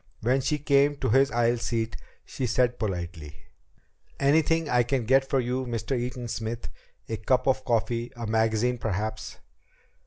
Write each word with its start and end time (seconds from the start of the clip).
When 0.23 0.41
she 0.41 0.57
came 0.57 0.95
to 0.95 1.09
his 1.09 1.29
aisle 1.29 1.59
seat, 1.59 1.95
she 2.25 2.47
said 2.47 2.79
politely: 2.79 3.35
"Anything 4.19 4.67
I 4.67 4.81
can 4.81 5.05
get 5.05 5.29
for 5.29 5.39
you, 5.39 5.67
Mr. 5.67 5.95
Eaton 5.95 6.27
Smith? 6.27 6.69
A 7.07 7.17
cup 7.17 7.45
of 7.45 7.63
coffee? 7.63 8.11
A 8.15 8.25
magazine 8.25 8.79
perhaps?" 8.79 9.37